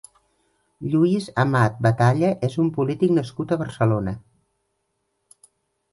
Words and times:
Lluís 0.93 1.27
Amat 1.43 1.77
Batalla 1.87 2.33
és 2.49 2.57
un 2.63 2.71
polític 2.79 3.15
nascut 3.19 3.53
a 3.57 3.61
Barcelona. 3.65 4.19